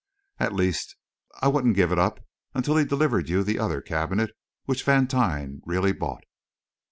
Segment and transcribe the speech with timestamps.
[0.39, 0.95] At least,
[1.43, 4.31] I wouldn't give it up until he delivered to you the other cabinet
[4.65, 6.23] which Vantine really bought."